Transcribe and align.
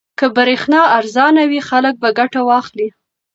که 0.19 0.25
برېښنا 0.35 0.81
ارزانه 0.97 1.43
وي 1.49 1.61
خلک 1.69 1.95
به 2.01 2.09
ګټه 2.19 2.41
واخلي. 2.49 2.87